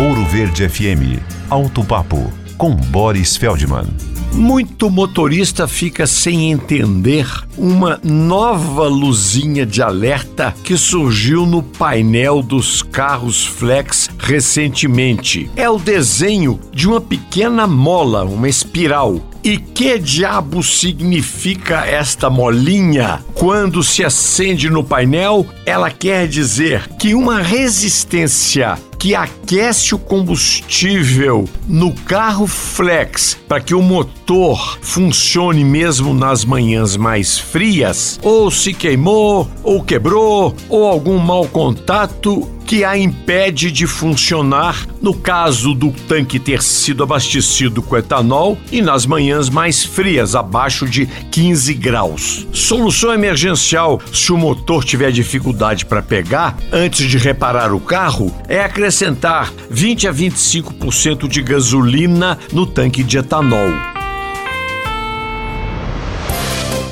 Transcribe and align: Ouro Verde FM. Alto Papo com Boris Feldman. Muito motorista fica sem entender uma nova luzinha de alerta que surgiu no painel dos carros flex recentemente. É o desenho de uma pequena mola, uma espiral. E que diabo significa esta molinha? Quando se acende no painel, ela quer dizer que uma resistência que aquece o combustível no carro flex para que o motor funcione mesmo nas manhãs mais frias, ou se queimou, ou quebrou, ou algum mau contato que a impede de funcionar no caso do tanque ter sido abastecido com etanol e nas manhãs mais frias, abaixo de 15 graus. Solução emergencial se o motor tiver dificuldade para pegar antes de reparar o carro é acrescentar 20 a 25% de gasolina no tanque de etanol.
Ouro 0.00 0.24
Verde 0.24 0.66
FM. 0.66 1.20
Alto 1.50 1.84
Papo 1.84 2.32
com 2.56 2.74
Boris 2.74 3.36
Feldman. 3.36 3.84
Muito 4.32 4.88
motorista 4.88 5.68
fica 5.68 6.06
sem 6.06 6.50
entender 6.50 7.26
uma 7.58 8.00
nova 8.02 8.88
luzinha 8.88 9.66
de 9.66 9.82
alerta 9.82 10.54
que 10.64 10.74
surgiu 10.74 11.44
no 11.44 11.62
painel 11.62 12.42
dos 12.42 12.82
carros 12.82 13.44
flex 13.44 14.08
recentemente. 14.18 15.50
É 15.54 15.68
o 15.68 15.78
desenho 15.78 16.58
de 16.72 16.88
uma 16.88 17.00
pequena 17.00 17.66
mola, 17.66 18.24
uma 18.24 18.48
espiral. 18.48 19.20
E 19.42 19.56
que 19.56 19.98
diabo 19.98 20.62
significa 20.62 21.86
esta 21.86 22.28
molinha? 22.28 23.24
Quando 23.34 23.82
se 23.82 24.04
acende 24.04 24.68
no 24.68 24.84
painel, 24.84 25.46
ela 25.64 25.90
quer 25.90 26.28
dizer 26.28 26.86
que 26.98 27.14
uma 27.14 27.40
resistência 27.40 28.78
que 28.98 29.14
aquece 29.14 29.94
o 29.94 29.98
combustível 29.98 31.48
no 31.66 31.90
carro 31.90 32.46
flex 32.46 33.38
para 33.48 33.58
que 33.58 33.74
o 33.74 33.80
motor 33.80 34.78
funcione 34.82 35.64
mesmo 35.64 36.12
nas 36.12 36.44
manhãs 36.44 36.98
mais 36.98 37.38
frias, 37.38 38.20
ou 38.22 38.50
se 38.50 38.74
queimou, 38.74 39.48
ou 39.62 39.82
quebrou, 39.82 40.54
ou 40.68 40.86
algum 40.86 41.16
mau 41.16 41.46
contato 41.46 42.46
que 42.70 42.84
a 42.84 42.96
impede 42.96 43.72
de 43.72 43.84
funcionar 43.84 44.86
no 45.02 45.12
caso 45.12 45.74
do 45.74 45.90
tanque 45.90 46.38
ter 46.38 46.62
sido 46.62 47.02
abastecido 47.02 47.82
com 47.82 47.96
etanol 47.96 48.56
e 48.70 48.80
nas 48.80 49.04
manhãs 49.04 49.48
mais 49.48 49.84
frias, 49.84 50.36
abaixo 50.36 50.88
de 50.88 51.04
15 51.04 51.74
graus. 51.74 52.46
Solução 52.52 53.12
emergencial 53.12 54.00
se 54.12 54.32
o 54.32 54.38
motor 54.38 54.84
tiver 54.84 55.10
dificuldade 55.10 55.84
para 55.84 56.00
pegar 56.00 56.56
antes 56.70 57.10
de 57.10 57.18
reparar 57.18 57.74
o 57.74 57.80
carro 57.80 58.32
é 58.46 58.60
acrescentar 58.60 59.52
20 59.68 60.06
a 60.06 60.14
25% 60.14 61.26
de 61.26 61.42
gasolina 61.42 62.38
no 62.52 62.66
tanque 62.66 63.02
de 63.02 63.18
etanol. 63.18 63.89